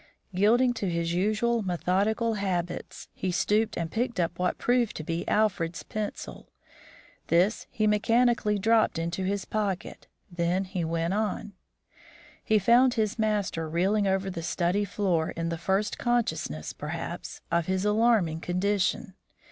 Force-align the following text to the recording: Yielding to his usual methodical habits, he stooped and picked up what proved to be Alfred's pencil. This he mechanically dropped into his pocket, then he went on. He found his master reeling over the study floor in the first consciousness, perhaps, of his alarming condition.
Yielding 0.31 0.73
to 0.73 0.89
his 0.89 1.13
usual 1.13 1.61
methodical 1.61 2.33
habits, 2.33 3.07
he 3.13 3.31
stooped 3.31 3.77
and 3.77 3.91
picked 3.91 4.19
up 4.19 4.39
what 4.39 4.57
proved 4.57 4.95
to 4.95 5.03
be 5.03 5.27
Alfred's 5.27 5.83
pencil. 5.83 6.49
This 7.27 7.67
he 7.69 7.85
mechanically 7.85 8.57
dropped 8.57 8.97
into 8.97 9.25
his 9.25 9.45
pocket, 9.45 10.07
then 10.31 10.63
he 10.63 10.83
went 10.83 11.13
on. 11.13 11.53
He 12.43 12.57
found 12.57 12.95
his 12.95 13.19
master 13.19 13.69
reeling 13.69 14.07
over 14.07 14.31
the 14.31 14.41
study 14.41 14.85
floor 14.85 15.29
in 15.37 15.49
the 15.49 15.57
first 15.59 15.99
consciousness, 15.99 16.73
perhaps, 16.73 17.41
of 17.51 17.67
his 17.67 17.85
alarming 17.85 18.39
condition. 18.41 19.13